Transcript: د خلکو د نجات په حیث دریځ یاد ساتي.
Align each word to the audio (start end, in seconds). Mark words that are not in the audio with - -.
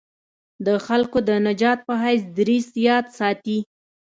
د 0.65 0.67
خلکو 0.85 1.17
د 1.29 1.31
نجات 1.47 1.79
په 1.87 1.93
حیث 2.03 2.21
دریځ 2.37 2.67
یاد 2.87 3.05
ساتي. 3.17 3.57